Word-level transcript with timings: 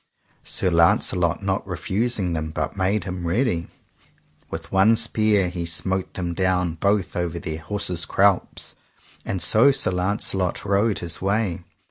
Sir 0.41 0.71
Launcelot 0.71 1.43
not 1.43 1.67
refusing 1.67 2.33
them 2.33 2.49
but 2.49 2.75
made 2.75 3.03
him 3.03 3.27
ready, 3.27 3.67
with 4.49 4.71
one 4.71 4.95
spear 4.95 5.47
he 5.47 5.63
smote 5.63 6.15
them 6.15 6.33
down 6.33 6.73
both 6.73 7.15
over 7.15 7.37
their 7.37 7.59
horses' 7.59 8.05
croups; 8.07 8.73
and 9.25 9.39
so 9.43 9.69
Sir 9.69 9.91
Launcelot 9.91 10.65
rode 10.65 10.97
his 10.97 11.21
way. 11.21 11.65